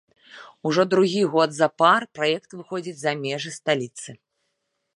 Ужо 0.69 0.85
другі 0.93 1.19
год 1.35 1.53
запар 1.57 2.07
праект 2.19 2.49
выходзіць 2.61 2.97
за 3.05 3.11
межы 3.23 3.51
сталіцы. 3.61 4.09